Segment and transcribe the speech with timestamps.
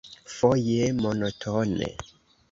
[0.35, 1.91] Foje monotone.